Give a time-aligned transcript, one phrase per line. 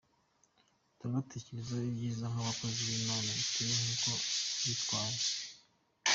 [0.97, 4.11] Turabatekerezaho ibyiza nk’abakozi b’Imana bitewe n’uko
[4.65, 5.21] bitwaye.